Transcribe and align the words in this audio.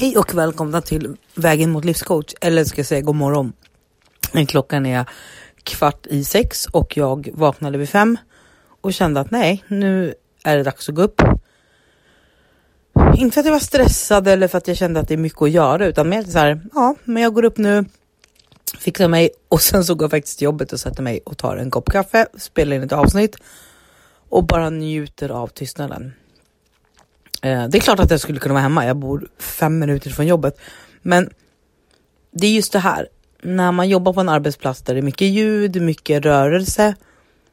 Hej 0.00 0.16
och 0.16 0.34
välkomna 0.34 0.80
till 0.80 1.16
Vägen 1.34 1.70
mot 1.70 1.84
livscoach, 1.84 2.34
eller 2.40 2.64
ska 2.64 2.78
jag 2.78 2.86
säga 2.86 3.00
god 3.00 3.14
morgon. 3.14 3.52
Klockan 4.48 4.86
är 4.86 5.04
kvart 5.62 6.06
i 6.06 6.24
sex 6.24 6.66
och 6.66 6.96
jag 6.96 7.28
vaknade 7.32 7.78
vid 7.78 7.88
fem 7.88 8.16
och 8.80 8.92
kände 8.92 9.20
att 9.20 9.30
nej, 9.30 9.64
nu 9.68 10.14
är 10.44 10.56
det 10.56 10.62
dags 10.62 10.88
att 10.88 10.94
gå 10.94 11.02
upp. 11.02 11.22
Inte 13.16 13.34
för 13.34 13.40
att 13.40 13.46
jag 13.46 13.52
var 13.52 13.58
stressad 13.58 14.28
eller 14.28 14.48
för 14.48 14.58
att 14.58 14.68
jag 14.68 14.76
kände 14.76 15.00
att 15.00 15.08
det 15.08 15.14
är 15.14 15.18
mycket 15.18 15.42
att 15.42 15.50
göra 15.50 15.86
utan 15.86 16.08
mer 16.08 16.22
så 16.22 16.38
här, 16.38 16.60
ja, 16.74 16.94
men 17.04 17.22
jag 17.22 17.34
går 17.34 17.44
upp 17.44 17.58
nu, 17.58 17.84
fixar 18.78 19.08
mig 19.08 19.30
och 19.48 19.60
sen 19.60 19.84
så 19.84 19.94
går 19.94 20.04
jag 20.04 20.10
faktiskt 20.10 20.38
till 20.38 20.44
jobbet 20.44 20.72
och 20.72 20.80
sätter 20.80 21.02
mig 21.02 21.20
och 21.24 21.38
tar 21.38 21.56
en 21.56 21.70
kopp 21.70 21.90
kaffe, 21.90 22.26
spelar 22.36 22.76
in 22.76 22.82
ett 22.82 22.92
avsnitt 22.92 23.36
och 24.28 24.46
bara 24.46 24.70
njuter 24.70 25.28
av 25.28 25.48
tystnaden. 25.48 26.12
Eh, 27.42 27.68
det 27.68 27.78
är 27.78 27.80
klart 27.80 28.00
att 28.00 28.10
jag 28.10 28.20
skulle 28.20 28.38
kunna 28.38 28.54
vara 28.54 28.62
hemma, 28.62 28.86
jag 28.86 28.96
bor 28.96 29.28
fem 29.38 29.78
minuter 29.78 30.10
från 30.10 30.26
jobbet. 30.26 30.60
Men 31.02 31.30
det 32.30 32.46
är 32.46 32.50
just 32.50 32.72
det 32.72 32.78
här, 32.78 33.08
när 33.42 33.72
man 33.72 33.88
jobbar 33.88 34.12
på 34.12 34.20
en 34.20 34.28
arbetsplats 34.28 34.82
där 34.82 34.94
det 34.94 35.00
är 35.00 35.02
mycket 35.02 35.28
ljud, 35.28 35.82
mycket 35.82 36.24
rörelse, 36.24 36.94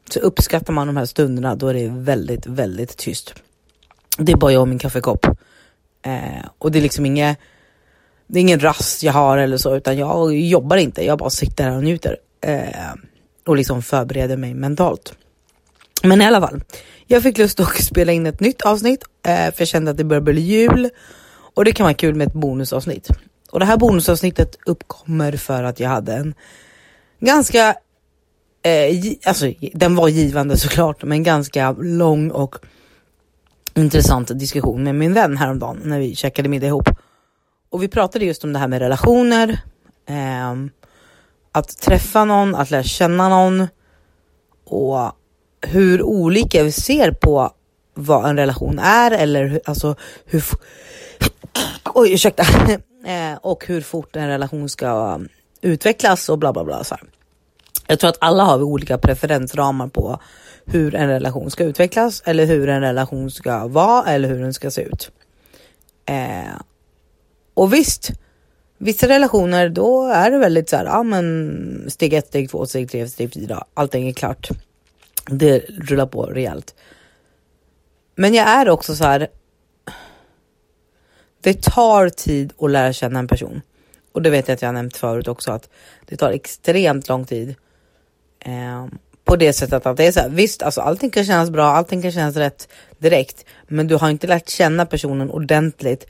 så 0.10 0.20
uppskattar 0.20 0.74
man 0.74 0.88
de 0.88 0.98
här 0.98 1.06
stunderna 1.06 1.56
då 1.56 1.68
är 1.68 1.74
det 1.74 1.88
väldigt, 1.88 2.46
väldigt 2.46 2.98
tyst. 2.98 3.34
Det 4.18 4.32
är 4.32 4.38
bara 4.38 4.52
jag 4.52 4.62
och 4.62 4.68
min 4.68 4.80
kaffekopp. 4.80 5.26
Eh, 6.02 6.46
och 6.58 6.72
det 6.72 6.80
är 6.80 6.82
liksom 6.82 7.06
inget, 7.06 7.38
det 8.28 8.40
är 8.40 8.42
ingen 8.42 8.60
rast 8.60 9.04
jag 9.04 9.14
har 9.14 9.38
eller 9.38 9.58
så, 9.58 9.76
utan 9.76 9.98
jag 9.98 10.36
jobbar 10.36 10.78
inte, 10.78 11.06
jag 11.06 11.18
bara 11.18 11.30
sitter 11.30 11.64
här 11.64 11.78
och 11.78 11.84
njuter. 11.84 12.18
Eh, 12.42 12.94
och 13.46 13.56
liksom 13.56 13.82
förbereder 13.82 14.38
mig 14.38 14.54
mentalt. 14.54 15.14
Men 16.08 16.22
i 16.22 16.26
alla 16.26 16.42
fall, 16.42 16.62
jag 17.08 17.24
fick 17.24 17.38
lust 17.38 17.60
att 17.60 17.76
spela 17.84 18.12
in 18.12 18.26
ett 18.26 18.40
nytt 18.40 18.62
avsnitt 18.62 19.04
eh, 19.28 19.36
för 19.36 19.62
jag 19.62 19.68
kände 19.68 19.92
att 19.92 19.98
det 19.98 20.04
börjar 20.04 20.22
bli 20.22 20.42
jul 20.42 20.90
och 21.56 21.66
det 21.66 21.72
kan 21.72 21.84
vara 21.84 21.94
kul 21.94 22.16
med 22.16 22.28
ett 22.28 22.34
bonusavsnitt. 22.34 23.10
Och 23.52 23.60
det 23.60 23.66
här 23.66 23.78
bonusavsnittet 23.78 24.58
uppkommer 24.66 25.32
för 25.32 25.64
att 25.64 25.80
jag 25.80 25.90
hade 25.90 26.14
en 26.14 26.34
ganska, 27.20 27.76
eh, 28.64 29.16
alltså 29.26 29.52
den 29.74 29.96
var 29.96 30.08
givande 30.08 30.58
såklart, 30.58 31.04
men 31.04 31.24
ganska 31.24 31.72
lång 31.72 32.32
och 32.32 32.56
intressant 33.74 34.40
diskussion 34.40 34.84
med 34.84 34.96
min 34.96 35.14
vän 35.14 35.38
häromdagen 35.38 35.82
när 35.84 36.00
vi 36.00 36.16
käkade 36.16 36.50
middag 36.50 36.68
ihop. 36.68 36.90
Och 37.70 37.84
vi 37.84 37.88
pratade 37.88 38.26
just 38.26 38.44
om 38.44 38.54
det 38.54 38.60
här 38.60 38.68
med 38.68 38.80
relationer, 38.80 39.60
eh, 40.10 40.54
att 41.52 41.78
träffa 41.78 42.26
någon, 42.26 42.56
att 42.56 42.72
lära 42.72 42.84
känna 42.84 43.30
någon 43.30 43.68
och 44.66 45.12
hur 45.66 46.02
olika 46.04 46.64
vi 46.64 46.72
ser 46.72 47.12
på 47.12 47.52
vad 47.94 48.30
en 48.30 48.38
relation 48.38 48.80
är 48.80 49.12
eller 49.12 49.46
hur, 49.46 49.62
alltså 49.66 49.96
hur... 50.26 50.44
Oj, 51.94 52.14
ursäkta. 52.14 52.44
Eh, 53.06 53.38
och 53.42 53.66
hur 53.68 53.82
fort 53.82 54.16
en 54.16 54.28
relation 54.28 54.70
ska 54.70 55.16
um, 55.16 55.28
utvecklas 55.62 56.30
och 56.30 56.40
bla 56.40 56.54
bla 56.54 56.64
bla. 56.64 56.84
Så 56.84 56.96
här. 56.96 57.04
Jag 57.88 58.00
tror 58.00 58.10
att 58.10 58.18
alla 58.22 58.44
har 58.44 58.58
vi 58.58 58.64
olika 58.64 58.98
preferensramar 58.98 59.88
på 59.88 60.20
hur 60.66 60.96
en 60.96 61.08
relation 61.08 61.52
ska 61.52 61.64
utvecklas 61.64 62.24
eller 62.26 62.46
hur 62.46 62.70
en 62.70 62.82
relation 62.82 63.32
ska 63.32 63.68
vara 63.68 64.06
eller 64.06 64.30
hur 64.30 64.40
den 64.40 64.54
ska 64.54 64.72
se 64.72 64.82
ut. 64.82 65.12
Eh, 66.06 66.56
och 67.54 67.74
visst, 67.74 68.12
vissa 68.78 69.08
relationer 69.08 69.70
då 69.70 70.06
är 70.06 70.32
det 70.32 70.38
väldigt 70.38 70.70
så 70.70 70.76
här, 70.76 70.86
ja 70.86 71.04
men 71.04 71.86
steg 71.88 72.14
ett, 72.14 72.28
steg 72.28 72.50
två, 72.50 72.66
steg 72.66 72.92
tre, 72.92 73.08
steg 73.08 73.34
fyra, 73.34 73.64
allting 73.74 74.08
är 74.08 74.14
klart. 74.14 74.50
Det 75.30 75.60
rullar 75.60 76.06
på 76.06 76.26
rejält. 76.26 76.76
Men 78.16 78.34
jag 78.34 78.48
är 78.48 78.70
också 78.70 78.96
så 78.96 79.04
här. 79.04 79.28
Det 81.42 81.62
tar 81.62 82.10
tid 82.10 82.54
att 82.60 82.72
lära 82.72 82.94
känna 82.94 83.20
en 83.20 83.28
person. 83.28 83.62
Och 84.12 84.22
det 84.22 84.30
vet 84.30 84.48
jag 84.48 84.56
att 84.56 84.62
jag 84.62 84.70
har 84.70 84.74
nämnt 84.74 84.98
förut 84.98 85.28
också 85.28 85.52
att 85.52 85.70
det 86.06 86.18
tar 86.18 86.32
extremt 86.32 87.10
lång 87.10 87.26
tid. 87.26 87.56
Eh, 88.40 88.86
på 89.24 89.36
det 89.36 89.54
sättet 89.54 89.86
att 89.86 89.98
det 89.98 90.08
är 90.08 90.12
så 90.12 90.20
här, 90.20 90.30
visst 90.30 90.64
alltså 90.64 90.82
allting 90.82 91.10
kan 91.10 91.26
kännas 91.26 91.50
bra, 91.50 91.66
allting 91.66 92.02
kan 92.02 92.12
kännas 92.12 92.36
rätt 92.36 92.70
direkt. 92.98 93.46
Men 93.68 93.88
du 93.88 93.96
har 93.96 94.10
inte 94.10 94.28
lärt 94.28 94.50
känna 94.50 94.86
personen 94.86 95.32
ordentligt 95.32 96.08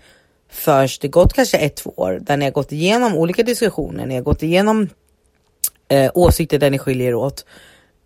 först 0.49 1.01
det 1.01 1.07
gått 1.07 1.33
kanske 1.33 1.57
ett, 1.57 1.75
två 1.75 1.93
år 1.95 2.19
där 2.21 2.37
ni 2.37 2.45
har 2.45 2.51
gått 2.51 2.71
igenom 2.71 3.15
olika 3.15 3.43
diskussioner, 3.43 4.05
ni 4.05 4.15
har 4.15 4.21
gått 4.21 4.43
igenom 4.43 4.89
eh, 5.87 6.11
åsikter 6.13 6.59
där 6.59 6.69
ni 6.69 6.79
skiljer 6.79 7.13
åt. 7.13 7.45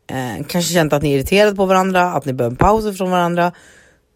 Eh, 0.09 0.45
kanske 0.47 0.73
känt 0.73 0.93
att 0.93 1.03
ni 1.03 1.11
är 1.11 1.15
irriterade 1.15 1.55
på 1.55 1.65
varandra, 1.65 2.03
att 2.03 2.25
ni 2.25 2.33
behöver 2.33 2.55
pauser 2.55 2.93
från 2.93 3.11
varandra. 3.11 3.51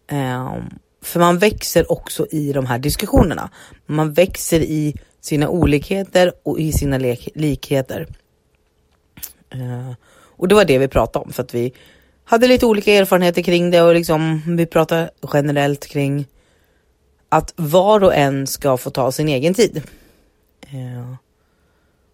Eh, 0.08 0.56
för 1.02 1.20
man 1.20 1.38
växer 1.38 1.92
också 1.92 2.28
i 2.32 2.54
de 2.54 2.66
här 2.66 2.80
diskussionerna. 2.80 3.50
Man 3.86 4.14
växer 4.14 4.60
i 4.60 4.96
sina 5.22 5.50
olikheter 5.50 6.34
och 6.44 6.60
i 6.60 6.72
sina 6.72 6.98
likheter. 7.36 8.08
Eh, 9.50 9.92
och 10.38 10.48
det 10.48 10.56
var 10.56 10.66
det 10.66 10.78
vi 10.78 10.88
pratade 10.88 11.26
om 11.26 11.34
för 11.34 11.44
att 11.44 11.54
vi 11.54 11.74
hade 12.24 12.48
lite 12.48 12.66
olika 12.66 12.94
erfarenheter 12.94 13.42
kring 13.42 13.72
det 13.72 13.82
och 13.82 13.94
liksom 13.94 14.42
vi 14.58 14.66
pratade 14.66 15.10
generellt 15.34 15.88
kring 15.88 16.28
att 17.30 17.54
var 17.56 18.04
och 18.04 18.16
en 18.16 18.48
ska 18.48 18.78
få 18.78 18.90
ta 18.90 19.12
sin 19.12 19.30
egen 19.30 19.54
tid. 19.54 19.84
Eh, 20.62 21.16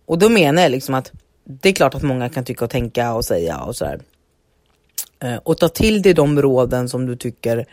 och 0.05 0.19
då 0.19 0.29
menar 0.29 0.61
jag 0.61 0.71
liksom 0.71 0.95
att 0.95 1.11
det 1.51 1.69
är 1.69 1.73
klart 1.73 1.95
att 1.95 2.03
många 2.03 2.29
kan 2.29 2.45
tycka 2.45 2.65
och 2.65 2.71
tänka 2.71 3.13
och 3.13 3.25
säga 3.25 3.59
och 3.59 3.75
sådär. 3.75 3.99
Eh, 5.19 5.35
och 5.35 5.57
ta 5.57 5.69
till 5.69 6.01
dig 6.01 6.13
de 6.13 6.41
råden 6.41 6.89
som 6.89 7.05
du 7.05 7.15
tycker 7.15 7.65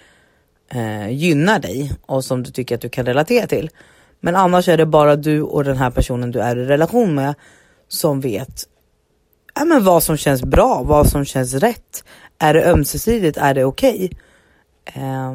eh, 0.69 1.09
gynnar 1.09 1.59
dig 1.59 1.93
och 2.07 2.25
som 2.25 2.43
du 2.43 2.51
tycker 2.51 2.75
att 2.75 2.81
du 2.81 2.89
kan 2.89 3.07
relatera 3.07 3.47
till. 3.47 3.71
Men 4.21 4.37
annars 4.37 4.69
är 4.69 4.77
det 4.77 4.87
bara 4.87 5.17
du 5.17 5.43
och 5.43 5.65
den 5.65 5.77
här 5.77 5.91
personen 5.91 6.31
du 6.31 6.41
är 6.41 6.57
i 6.57 6.65
relation 6.65 7.15
med 7.15 7.35
som 7.89 8.21
vet 8.21 8.67
ja, 9.57 9.65
men 9.65 9.85
vad 9.85 10.03
som 10.03 10.17
känns 10.17 10.43
bra, 10.43 10.83
vad 10.83 11.09
som 11.09 11.25
känns 11.25 11.55
rätt. 11.55 12.05
Är 12.39 12.55
det 12.55 12.71
ömsesidigt? 12.71 13.37
Är 13.37 13.55
det 13.55 13.65
okej? 13.65 14.11
Okay? 14.85 15.03
Eh, 15.03 15.35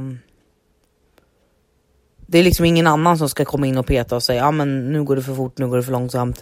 det 2.27 2.39
är 2.39 2.43
liksom 2.43 2.65
ingen 2.65 2.87
annan 2.87 3.17
som 3.17 3.29
ska 3.29 3.45
komma 3.45 3.67
in 3.67 3.77
och 3.77 3.85
peta 3.85 4.15
och 4.15 4.23
säga 4.23 4.41
ja 4.41 4.51
men 4.51 4.91
nu 4.91 5.03
går 5.03 5.15
det 5.15 5.21
för 5.21 5.35
fort, 5.35 5.57
nu 5.57 5.67
går 5.67 5.77
det 5.77 5.83
för 5.83 5.91
långsamt. 5.91 6.41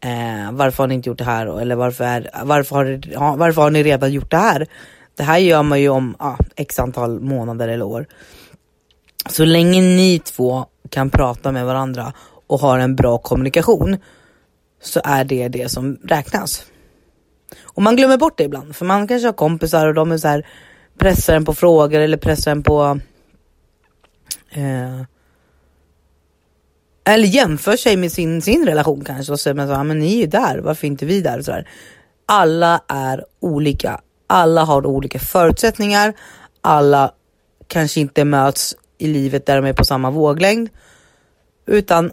Eh, 0.00 0.52
varför 0.52 0.82
har 0.82 0.88
ni 0.88 0.94
inte 0.94 1.08
gjort 1.08 1.18
det 1.18 1.24
här? 1.24 1.60
Eller 1.60 1.76
varför, 1.76 2.04
är, 2.04 2.30
varför, 2.44 3.14
har, 3.16 3.36
varför 3.36 3.62
har 3.62 3.70
ni 3.70 3.82
redan 3.82 4.12
gjort 4.12 4.30
det 4.30 4.36
här? 4.36 4.66
Det 5.14 5.22
här 5.22 5.38
gör 5.38 5.62
man 5.62 5.80
ju 5.80 5.88
om 5.88 6.16
ah, 6.18 6.36
x 6.56 6.78
antal 6.78 7.20
månader 7.20 7.68
eller 7.68 7.84
år. 7.84 8.06
Så 9.28 9.44
länge 9.44 9.80
ni 9.80 10.18
två 10.18 10.66
kan 10.90 11.10
prata 11.10 11.52
med 11.52 11.66
varandra 11.66 12.12
och 12.46 12.60
har 12.60 12.78
en 12.78 12.96
bra 12.96 13.18
kommunikation 13.18 13.96
så 14.82 15.00
är 15.04 15.24
det 15.24 15.48
det 15.48 15.68
som 15.68 15.98
räknas. 16.04 16.66
Och 17.62 17.82
man 17.82 17.96
glömmer 17.96 18.16
bort 18.16 18.38
det 18.38 18.44
ibland 18.44 18.76
för 18.76 18.84
man 18.84 19.08
kanske 19.08 19.28
har 19.28 19.32
kompisar 19.32 19.86
och 19.86 19.94
de 19.94 20.12
är 20.12 20.18
så 20.18 20.28
här 20.28 20.46
pressar 20.98 21.36
en 21.36 21.44
på 21.44 21.54
frågor 21.54 22.00
eller 22.00 22.16
pressar 22.16 22.50
en 22.50 22.62
på 22.62 23.00
eh, 24.50 25.02
eller 27.08 27.28
jämför 27.28 27.76
sig 27.76 27.96
med 27.96 28.12
sin, 28.12 28.42
sin 28.42 28.66
relation 28.66 29.04
kanske 29.04 29.32
och 29.32 29.40
säger 29.40 29.54
men, 29.54 29.68
så, 29.68 29.84
men 29.84 29.98
ni 29.98 30.14
är 30.14 30.20
ju 30.20 30.26
där, 30.26 30.58
varför 30.58 30.86
inte 30.86 31.06
vi 31.06 31.20
där? 31.20 31.42
Så 31.42 31.50
där. 31.50 31.68
Alla 32.26 32.82
är 32.88 33.24
olika. 33.40 34.00
Alla 34.26 34.64
har 34.64 34.86
olika 34.86 35.18
förutsättningar. 35.18 36.14
Alla 36.60 37.12
kanske 37.66 38.00
inte 38.00 38.24
möts 38.24 38.76
i 38.98 39.06
livet 39.06 39.46
där 39.46 39.56
de 39.56 39.68
är 39.68 39.72
på 39.72 39.84
samma 39.84 40.10
våglängd. 40.10 40.68
Utan 41.66 42.12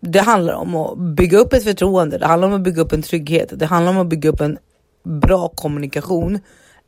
det 0.00 0.20
handlar 0.20 0.54
om 0.54 0.74
att 0.74 0.98
bygga 0.98 1.38
upp 1.38 1.52
ett 1.52 1.64
förtroende. 1.64 2.18
Det 2.18 2.26
handlar 2.26 2.48
om 2.48 2.54
att 2.54 2.60
bygga 2.60 2.82
upp 2.82 2.92
en 2.92 3.02
trygghet. 3.02 3.52
Det 3.52 3.66
handlar 3.66 3.92
om 3.92 3.98
att 3.98 4.06
bygga 4.06 4.30
upp 4.30 4.40
en 4.40 4.58
bra 5.02 5.48
kommunikation 5.48 6.40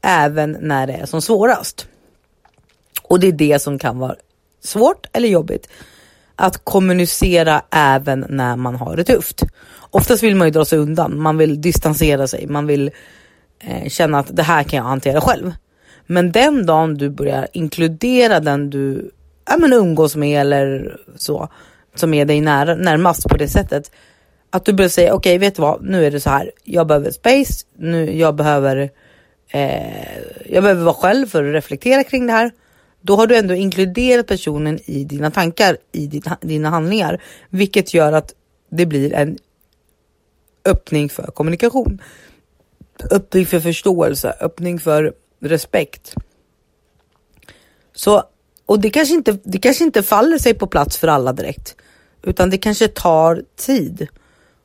även 0.02 0.56
när 0.60 0.86
det 0.86 0.92
är 0.92 1.06
som 1.06 1.22
svårast. 1.22 1.88
Och 3.02 3.20
det 3.20 3.26
är 3.26 3.32
det 3.32 3.58
som 3.62 3.78
kan 3.78 3.98
vara 3.98 4.16
svårt 4.64 5.06
eller 5.12 5.28
jobbigt 5.28 5.68
att 6.36 6.64
kommunicera 6.64 7.62
även 7.70 8.26
när 8.28 8.56
man 8.56 8.76
har 8.76 8.96
det 8.96 9.04
tufft. 9.04 9.42
Oftast 9.90 10.22
vill 10.22 10.36
man 10.36 10.46
ju 10.46 10.52
dra 10.52 10.64
sig 10.64 10.78
undan, 10.78 11.20
man 11.20 11.38
vill 11.38 11.60
distansera 11.60 12.26
sig, 12.26 12.46
man 12.46 12.66
vill 12.66 12.90
eh, 13.60 13.88
känna 13.88 14.18
att 14.18 14.36
det 14.36 14.42
här 14.42 14.62
kan 14.62 14.76
jag 14.76 14.84
hantera 14.84 15.20
själv. 15.20 15.52
Men 16.06 16.32
den 16.32 16.66
dagen 16.66 16.94
du 16.94 17.10
börjar 17.10 17.48
inkludera 17.52 18.40
den 18.40 18.70
du 18.70 19.10
ja, 19.46 19.56
men 19.56 19.72
umgås 19.72 20.16
med 20.16 20.40
eller 20.40 20.96
så, 21.16 21.48
som 21.94 22.14
är 22.14 22.24
dig 22.24 22.40
nära, 22.40 22.74
närmast 22.74 23.28
på 23.28 23.36
det 23.36 23.48
sättet. 23.48 23.90
Att 24.50 24.64
du 24.64 24.72
börjar 24.72 24.88
säga, 24.88 25.14
okej 25.14 25.36
okay, 25.36 25.38
vet 25.38 25.56
du 25.56 25.62
vad, 25.62 25.84
nu 25.84 26.06
är 26.06 26.10
det 26.10 26.20
så 26.20 26.30
här, 26.30 26.50
jag 26.64 26.86
behöver 26.86 27.10
space, 27.10 27.66
nu, 27.78 28.18
jag 28.18 28.34
behöver 28.34 28.90
eh, 29.50 30.16
jag 30.46 30.62
behöver 30.62 30.84
vara 30.84 30.94
själv 30.94 31.26
för 31.26 31.44
att 31.44 31.54
reflektera 31.54 32.04
kring 32.04 32.26
det 32.26 32.32
här. 32.32 32.50
Då 33.06 33.16
har 33.16 33.26
du 33.26 33.36
ändå 33.36 33.54
inkluderat 33.54 34.26
personen 34.26 34.78
i 34.84 35.04
dina 35.04 35.30
tankar, 35.30 35.76
i 35.92 36.06
dina, 36.06 36.38
dina 36.40 36.70
handlingar, 36.70 37.22
vilket 37.50 37.94
gör 37.94 38.12
att 38.12 38.34
det 38.70 38.86
blir 38.86 39.12
en 39.12 39.38
öppning 40.64 41.08
för 41.08 41.26
kommunikation. 41.26 42.02
Öppning 43.10 43.46
för 43.46 43.60
förståelse, 43.60 44.34
öppning 44.40 44.80
för 44.80 45.14
respekt. 45.40 46.14
Så, 47.94 48.22
och 48.66 48.80
det 48.80 48.90
kanske, 48.90 49.14
inte, 49.14 49.38
det 49.44 49.58
kanske 49.58 49.84
inte 49.84 50.02
faller 50.02 50.38
sig 50.38 50.54
på 50.54 50.66
plats 50.66 50.96
för 50.96 51.08
alla 51.08 51.32
direkt. 51.32 51.76
Utan 52.22 52.50
det 52.50 52.58
kanske 52.58 52.88
tar 52.88 53.42
tid. 53.56 54.08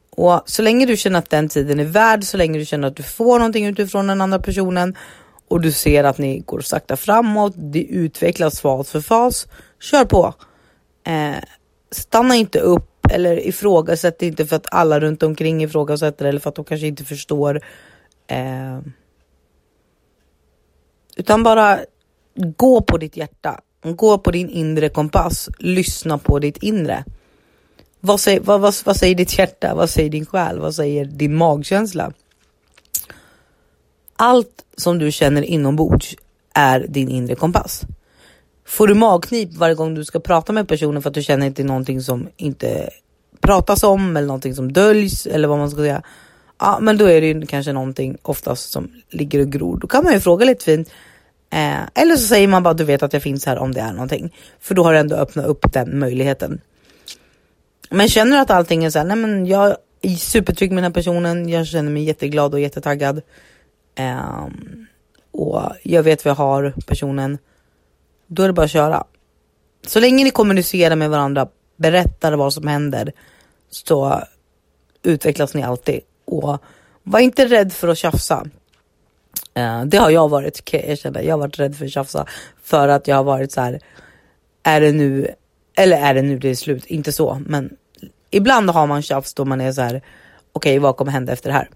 Och 0.10 0.42
så 0.46 0.62
länge 0.62 0.86
du 0.86 0.98
känner 0.98 1.20
att 1.20 1.30
den 1.30 1.50
tiden 1.50 1.80
är 1.80 1.84
värd, 1.84 2.24
så 2.24 2.38
länge 2.38 2.60
du 2.60 2.66
känner 2.66 2.88
att 2.88 2.96
du 2.96 3.04
får 3.04 3.40
någonting 3.40 3.66
utifrån 3.66 4.08
den 4.08 4.22
andra 4.22 4.40
personen 4.40 4.96
och 5.52 5.62
du 5.62 5.72
ser 5.72 6.04
att 6.04 6.18
ni 6.18 6.40
går 6.40 6.62
sakta 6.62 6.98
framåt, 6.98 7.54
det 7.56 7.84
utvecklas 7.84 8.62
fas 8.62 8.92
för 8.92 9.02
fas, 9.02 9.48
kör 9.80 10.06
på. 10.06 10.34
Eh, 11.04 11.44
stanna 11.92 12.36
inte 12.36 12.60
upp 12.60 13.06
eller 13.12 13.48
ifrågasätt 13.48 14.22
inte 14.22 14.46
för 14.46 14.56
att 14.56 14.68
alla 14.72 15.00
runt 15.00 15.24
omkring 15.24 15.64
ifrågasätter 15.64 16.26
eller 16.26 16.40
för 16.40 16.50
att 16.50 16.56
de 16.56 16.66
kanske 16.66 16.88
inte 16.88 17.04
förstår. 17.04 17.62
Eh, 18.28 18.80
utan 21.18 21.44
bara 21.44 21.80
gå 22.36 22.82
på 22.82 22.98
ditt 22.98 23.18
hjärta, 23.18 23.62
gå 23.84 24.18
på 24.18 24.32
din 24.32 24.50
inre 24.50 24.90
kompass, 24.90 25.50
lyssna 25.60 26.18
på 26.18 26.40
ditt 26.40 26.58
inre. 26.58 27.04
Vad 28.00 28.20
säger, 28.20 28.40
vad, 28.40 28.62
vad, 28.62 28.74
vad 28.86 28.98
säger 28.98 29.16
ditt 29.16 29.38
hjärta? 29.38 29.76
Vad 29.76 29.90
säger 29.90 30.10
din 30.10 30.26
själ? 30.26 30.60
Vad 30.60 30.76
säger 30.76 31.06
din 31.06 31.36
magkänsla? 31.36 32.14
Allt 34.24 34.66
som 34.78 35.00
du 35.00 35.12
känner 35.12 35.42
inombords 35.42 36.16
är 36.54 36.86
din 36.90 37.10
inre 37.10 37.36
kompass. 37.36 37.82
Får 38.66 38.88
du 38.88 38.94
magknip 38.94 39.54
varje 39.54 39.76
gång 39.76 39.96
du 39.96 40.06
ska 40.06 40.20
prata 40.20 40.54
med 40.54 40.68
personen 40.68 41.02
för 41.02 41.10
att 41.10 41.14
du 41.14 41.24
känner 41.24 41.48
att 41.48 41.56
det 41.56 41.62
är 41.62 41.68
någonting 41.68 42.02
som 42.02 42.28
inte 42.38 42.90
pratas 43.40 43.84
om 43.84 44.18
eller 44.18 44.28
någonting 44.28 44.56
som 44.56 44.74
döljs 44.74 45.26
eller 45.26 45.48
vad 45.48 45.58
man 45.58 45.72
ska 45.72 45.80
säga. 45.80 46.02
Ja, 46.60 46.80
men 46.82 46.98
då 46.98 47.06
är 47.06 47.22
det 47.22 47.28
ju 47.28 47.46
kanske 47.46 47.74
någonting 47.74 48.18
oftast 48.22 48.72
som 48.72 48.92
ligger 49.10 49.42
och 49.42 49.52
gror. 49.52 49.78
Då 49.78 49.88
kan 49.88 50.04
man 50.04 50.14
ju 50.14 50.20
fråga 50.20 50.46
lite 50.46 50.66
fint. 50.66 50.90
Eh, 51.50 51.82
eller 51.94 52.16
så 52.16 52.28
säger 52.28 52.48
man 52.48 52.64
bara 52.64 52.74
du 52.74 52.84
vet 52.84 53.04
att 53.04 53.14
jag 53.14 53.22
finns 53.22 53.46
här 53.46 53.58
om 53.58 53.74
det 53.74 53.82
är 53.82 53.94
någonting. 53.94 54.36
För 54.60 54.76
då 54.76 54.84
har 54.84 54.94
du 54.94 55.00
ändå 55.00 55.16
öppnat 55.16 55.46
upp 55.46 55.74
den 55.74 56.00
möjligheten. 56.00 56.62
Men 57.90 58.08
känner 58.08 58.36
du 58.36 58.42
att 58.42 58.52
allting 58.52 58.84
är 58.84 58.90
så 58.90 59.00
här, 59.00 59.06
nej 59.06 59.18
men 59.18 59.46
jag 59.46 59.76
är 60.02 60.16
supertrygg 60.16 60.72
med 60.72 60.84
den 60.84 60.92
här 60.92 60.94
personen, 60.94 61.50
jag 61.50 61.68
känner 61.68 61.92
mig 61.92 62.04
jätteglad 62.04 62.54
och 62.54 62.60
jättetaggad. 62.60 63.22
Um, 64.00 64.88
och 65.32 65.62
jag 65.84 66.04
vet 66.04 66.26
vad 66.26 66.30
jag 66.30 66.36
har 66.36 66.74
personen. 66.88 67.38
Då 68.28 68.44
är 68.44 68.48
det 68.48 68.54
bara 68.54 68.66
att 68.66 68.72
köra. 68.72 69.04
Så 69.88 70.00
länge 70.00 70.24
ni 70.24 70.32
kommunicerar 70.32 70.96
med 70.96 71.10
varandra, 71.10 71.48
berättar 71.78 72.34
vad 72.34 72.54
som 72.54 72.68
händer, 72.68 73.12
så 73.70 74.24
utvecklas 75.04 75.54
ni 75.54 75.64
alltid. 75.64 76.00
Och 76.26 76.58
var 77.04 77.20
inte 77.20 77.46
rädd 77.46 77.74
för 77.74 77.88
att 77.88 77.98
tjafsa. 77.98 78.46
Uh, 79.58 79.86
det 79.86 79.98
har 79.98 80.10
jag 80.10 80.30
varit, 80.30 80.66
kan 80.66 80.80
jag 80.80 80.90
erkänna. 80.90 81.24
Jag 81.24 81.34
har 81.34 81.40
varit 81.40 81.60
rädd 81.60 81.76
för 81.76 81.86
att 81.86 81.92
tjafsa 81.92 82.26
för 82.64 82.88
att 82.88 83.08
jag 83.08 83.16
har 83.16 83.24
varit 83.24 83.52
så 83.52 83.62
här. 83.62 83.80
Är 84.64 84.82
det 84.82 84.92
nu 84.92 85.36
eller 85.76 85.98
är 85.98 86.14
det 86.14 86.22
nu 86.22 86.38
det 86.38 86.50
är 86.50 86.56
slut? 86.56 86.86
Inte 86.86 87.12
så, 87.12 87.42
men 87.46 87.78
ibland 88.30 88.70
har 88.70 88.88
man 88.88 89.02
tjafs 89.02 89.34
då 89.34 89.46
man 89.46 89.62
är 89.62 89.72
så 89.72 89.82
här. 89.82 89.96
Okej, 89.96 90.04
okay, 90.54 90.80
vad 90.80 90.98
kommer 90.98 91.12
hända 91.12 91.34
efter 91.34 91.50
det 91.50 91.56
här? 91.56 91.70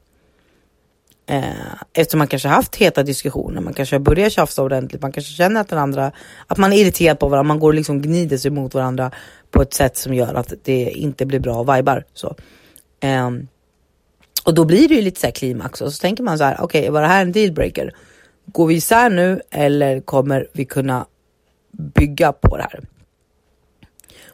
Eh, 1.27 1.73
eftersom 1.93 2.17
man 2.17 2.27
kanske 2.27 2.47
haft 2.47 2.75
heta 2.75 3.03
diskussioner, 3.03 3.61
man 3.61 3.73
kanske 3.73 3.95
har 3.95 3.99
börjat 3.99 4.31
tjafsa 4.31 4.63
ordentligt, 4.63 5.01
man 5.01 5.11
kanske 5.11 5.33
känner 5.33 5.61
att 5.61 5.67
den 5.67 5.79
andra, 5.79 6.11
att 6.47 6.57
man 6.57 6.73
är 6.73 6.77
irriterad 6.77 7.19
på 7.19 7.27
varandra, 7.27 7.47
man 7.47 7.59
går 7.59 7.73
liksom 7.73 8.01
gnider 8.01 8.37
sig 8.37 8.51
mot 8.51 8.73
varandra 8.73 9.11
på 9.51 9.61
ett 9.61 9.73
sätt 9.73 9.97
som 9.97 10.13
gör 10.13 10.33
att 10.33 10.53
det 10.63 10.81
inte 10.81 11.25
blir 11.25 11.39
bra 11.39 11.63
vibar. 11.63 12.05
Så. 12.13 12.35
Eh, 12.99 13.29
och 14.45 14.53
då 14.53 14.65
blir 14.65 14.87
det 14.87 14.95
ju 14.95 15.01
lite 15.01 15.19
så 15.19 15.27
här 15.27 15.31
klimax 15.31 15.81
och 15.81 15.93
så 15.93 16.01
tänker 16.01 16.23
man 16.23 16.37
så 16.37 16.43
här, 16.43 16.57
okej 16.61 16.81
okay, 16.81 16.91
var 16.91 17.01
det 17.01 17.07
här 17.07 17.21
en 17.21 17.31
dealbreaker? 17.31 17.93
Går 18.45 18.67
vi 18.67 18.75
isär 18.75 19.09
nu 19.09 19.41
eller 19.51 20.01
kommer 20.01 20.47
vi 20.53 20.65
kunna 20.65 21.05
bygga 21.71 22.31
på 22.31 22.57
det 22.57 22.63
här? 22.63 22.79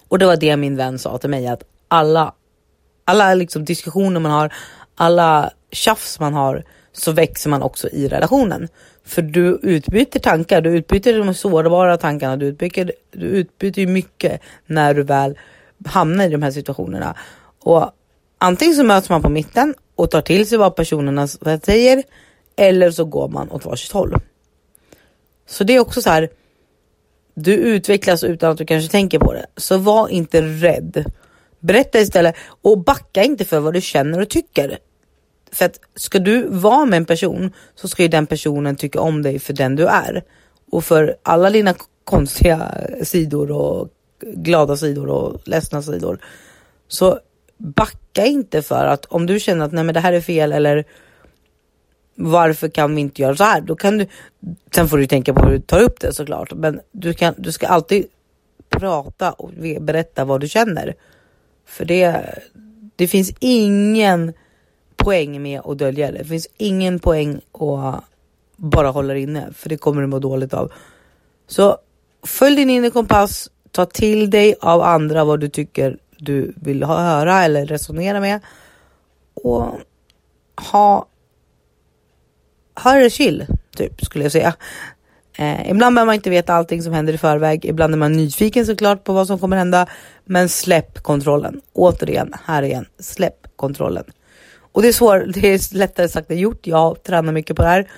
Och 0.10 0.20
det 0.20 0.26
var 0.26 0.36
det 0.36 0.58
min 0.58 0.78
vän 0.78 1.00
sa 1.00 1.18
till 1.18 1.30
mig 1.30 1.48
att 1.48 1.64
alla, 1.88 2.34
alla 3.06 3.34
liksom 3.34 3.66
diskussioner 3.66 4.20
man 4.20 4.32
har, 4.32 4.54
alla 4.96 5.52
tjafs 5.72 6.20
man 6.20 6.34
har 6.34 6.64
så 6.94 7.12
växer 7.12 7.50
man 7.50 7.62
också 7.62 7.90
i 7.90 8.08
relationen. 8.08 8.68
För 9.04 9.22
du 9.22 9.60
utbyter 9.64 10.20
tankar, 10.20 10.62
du 10.62 10.70
utbyter 10.70 11.18
de 11.18 11.34
sårbara 11.34 11.98
tankarna, 11.98 12.38
du 12.38 12.46
utbyter, 12.46 12.92
du 13.12 13.26
utbyter 13.26 13.88
mycket 13.88 14.42
när 14.66 14.94
du 14.94 15.04
väl 15.04 15.38
hamnar 15.86 16.26
i 16.26 16.30
de 16.30 16.44
här 16.44 16.52
situationerna. 16.52 17.16
Och 17.60 17.92
antingen 18.38 18.76
så 18.76 18.84
möts 18.84 19.10
man 19.10 19.22
på 19.22 19.30
mitten 19.30 19.76
och 19.96 20.12
tar 20.12 20.22
till 20.22 20.48
sig 20.48 20.58
vad 20.58 20.76
personerna 20.76 21.28
säger 21.28 22.04
eller 22.56 22.92
så 22.92 23.06
går 23.06 23.28
man 23.28 23.52
åt 23.52 23.66
varsitt 23.66 23.92
håll. 23.92 24.16
Så 25.48 25.64
det 25.64 25.76
är 25.76 25.80
också 25.80 26.02
så 26.02 26.10
här. 26.10 26.30
Du 27.34 27.54
utvecklas 27.54 28.24
utan 28.24 28.52
att 28.52 28.58
du 28.58 28.66
kanske 28.66 28.92
tänker 28.92 29.20
på 29.20 29.34
det. 29.34 29.46
Så 29.58 29.78
var 29.78 30.10
inte 30.10 30.42
rädd. 30.42 31.06
Berätta 31.60 32.00
istället 32.00 32.36
och 32.62 32.78
backa 32.84 33.24
inte 33.24 33.46
för 33.46 33.60
vad 33.60 33.74
du 33.74 33.82
känner 33.82 34.22
och 34.22 34.30
tycker. 34.30 34.78
För 35.54 35.66
att 35.66 35.80
ska 35.96 36.20
du 36.20 36.48
vara 36.48 36.86
med 36.86 36.98
en 36.98 37.06
person 37.06 37.52
så 37.76 37.88
ska 37.88 38.04
ju 38.04 38.10
den 38.10 38.28
personen 38.28 38.76
tycka 38.76 39.02
om 39.02 39.22
dig 39.22 39.40
för 39.40 39.54
den 39.54 39.76
du 39.76 39.88
är. 39.88 40.24
Och 40.72 40.84
för 40.84 41.16
alla 41.24 41.50
dina 41.50 41.76
konstiga 42.04 42.72
sidor 43.04 43.52
och 43.52 43.90
glada 44.22 44.78
sidor 44.78 45.10
och 45.10 45.42
ledsna 45.46 45.82
sidor. 45.82 46.20
Så 46.88 47.20
backa 47.58 48.26
inte 48.26 48.62
för 48.62 48.86
att 48.86 49.06
om 49.06 49.26
du 49.26 49.40
känner 49.40 49.66
att 49.66 49.72
nej 49.72 49.84
men 49.84 49.94
det 49.94 50.00
här 50.00 50.14
är 50.14 50.22
fel 50.22 50.52
eller 50.52 50.86
varför 52.16 52.70
kan 52.70 52.96
vi 52.96 53.02
inte 53.02 53.22
göra 53.22 53.36
så 53.36 53.44
här? 53.44 53.62
Då 53.62 53.76
kan 53.76 53.98
du, 53.98 54.08
sen 54.76 54.90
får 54.90 54.98
du 54.98 55.08
tänka 55.08 55.34
på 55.34 55.46
hur 55.46 55.52
du 55.52 55.60
tar 55.60 55.80
upp 55.80 56.00
det 56.00 56.14
såklart, 56.14 56.54
men 56.54 56.80
du, 56.92 57.14
kan, 57.14 57.34
du 57.38 57.52
ska 57.52 57.68
alltid 57.68 58.06
prata 58.70 59.32
och 59.32 59.52
berätta 59.82 60.26
vad 60.26 60.42
du 60.42 60.48
känner. 60.48 60.96
För 61.66 61.86
det, 61.86 62.40
det 62.96 63.08
finns 63.08 63.34
ingen 63.40 64.34
poäng 65.04 65.42
med 65.42 65.62
att 65.66 65.78
dölja 65.78 66.12
det. 66.12 66.18
Det 66.18 66.26
finns 66.26 66.48
ingen 66.58 67.00
poäng 67.00 67.42
att 67.52 68.04
bara 68.56 68.90
hålla 68.90 69.14
det 69.14 69.20
inne, 69.20 69.48
för 69.54 69.70
det 69.70 69.78
kommer 69.78 70.02
du 70.02 70.08
må 70.08 70.20
dåligt 70.20 70.54
av. 70.54 70.72
Så 71.48 71.78
följ 72.24 72.56
din 72.56 72.70
inre 72.70 72.90
kompass, 72.90 73.50
ta 73.72 73.86
till 73.86 74.30
dig 74.30 74.56
av 74.62 74.82
andra 74.82 75.24
vad 75.24 75.40
du 75.40 75.50
tycker 75.50 75.98
du 76.18 76.54
vill 76.56 76.84
höra 76.84 77.44
eller 77.44 77.66
resonera 77.66 78.20
med. 78.20 78.40
Och 79.34 79.66
ha, 80.72 81.08
ha 82.84 82.94
det 82.94 83.10
chill, 83.10 83.46
typ 83.76 84.06
skulle 84.06 84.26
jag 84.26 84.32
säga. 84.32 84.54
Eh, 85.38 85.72
ibland 85.72 85.96
behöver 85.96 86.06
man 86.06 86.16
inte 86.16 86.30
veta 86.30 86.54
allting 86.54 86.84
som 86.84 86.94
händer 86.94 87.14
i 87.14 87.18
förväg. 87.18 87.66
Ibland 87.66 87.94
är 87.94 87.98
man 87.98 88.14
nyfiken 88.14 88.66
såklart 88.66 89.04
på 89.04 89.14
vad 89.14 89.28
som 89.28 89.40
kommer 89.40 89.58
hända. 89.58 89.88
Men 90.26 90.50
släpp 90.50 91.04
kontrollen. 91.04 91.62
Återigen, 91.74 92.34
här 92.46 92.64
igen, 92.64 92.86
släpp 93.00 93.48
kontrollen. 93.56 94.04
Och 94.72 94.82
det 94.82 94.88
är 94.88 94.94
svårt, 94.94 95.22
det 95.34 95.48
är 95.48 95.76
lättare 95.78 96.10
sagt 96.10 96.32
än 96.32 96.38
gjort. 96.38 96.68
Jag 96.68 97.04
tränar 97.04 97.34
mycket 97.34 97.56
på 97.56 97.62
det 97.62 97.68
här. 97.68 97.92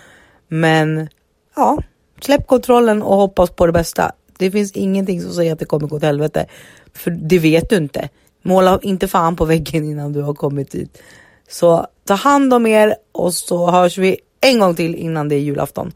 Men 0.48 1.10
ja, 1.56 1.77
släpp 2.22 2.48
kontrollen 2.48 3.03
och 3.03 3.15
hoppas 3.15 3.50
på 3.50 3.65
det 3.65 3.72
bästa. 3.72 4.12
Det 4.38 4.51
finns 4.51 4.72
ingenting 4.72 5.22
som 5.22 5.34
säger 5.34 5.53
att 5.53 5.60
det 5.60 5.65
kommer 5.65 5.88
gå 5.88 6.00
till 6.00 6.08
helvete. 6.08 6.46
För 6.94 7.12
det 7.12 7.39
vet 7.39 7.70
du 7.70 7.75
inte. 7.75 8.10
Måla 8.42 8.80
inte 8.82 9.08
fan 9.08 9.36
på 9.36 9.46
väggen 9.46 9.84
innan 9.84 10.13
du 10.13 10.22
har 10.22 10.34
kommit 10.34 10.72
dit. 10.72 11.01
Så 11.50 11.88
ta 12.06 12.13
hand 12.13 12.53
om 12.53 12.65
er 12.65 12.96
och 13.12 13.34
så 13.34 13.72
hörs 13.72 13.98
vi 13.98 14.18
en 14.42 14.60
gång 14.60 14.75
till 14.75 14.96
innan 14.96 15.30
det 15.30 15.36
är 15.36 15.39
julafton. 15.39 15.92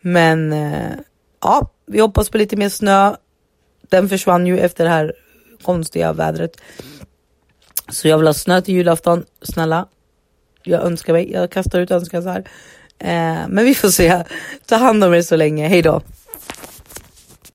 Men 0.00 0.52
eh, 0.52 0.90
ja, 1.42 1.70
vi 1.86 2.00
hoppas 2.00 2.30
på 2.30 2.38
lite 2.38 2.56
mer 2.56 2.68
snö. 2.68 3.14
Den 3.88 4.08
försvann 4.08 4.46
ju 4.46 4.58
efter 4.58 4.84
det 4.84 4.90
här 4.90 5.14
konstiga 5.62 6.12
vädret. 6.12 6.56
Så 7.88 8.08
jag 8.08 8.18
vill 8.18 8.26
ha 8.26 8.34
snö 8.34 8.60
till 8.60 8.74
julafton, 8.74 9.24
snälla. 9.42 9.86
Jag 10.62 10.82
önskar 10.82 11.12
mig, 11.12 11.32
jag 11.32 11.50
kastar 11.50 11.80
ut 11.80 11.90
önskan 11.90 12.22
så 12.22 12.28
här. 12.28 12.44
Eh, 12.98 13.48
men 13.48 13.64
vi 13.64 13.74
får 13.74 13.88
se. 13.88 14.24
Ta 14.66 14.76
hand 14.76 15.04
om 15.04 15.14
er 15.14 15.22
så 15.22 15.36
länge, 15.36 15.68
hejdå. 15.68 16.02